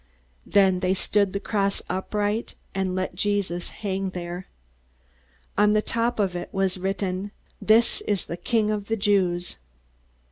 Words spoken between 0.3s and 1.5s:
Then they stood the